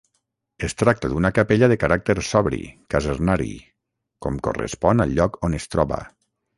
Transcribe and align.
Es 0.67 0.73
tracta 0.81 1.11
d'una 1.11 1.31
capella 1.39 1.69
de 1.73 1.77
caràcter 1.83 2.17
sobri, 2.31 2.61
casernari, 2.97 3.53
com 4.27 4.43
correspon 4.51 5.07
al 5.09 5.19
lloc 5.21 5.43
on 5.51 5.63
es 5.65 5.75
troba. 5.77 6.07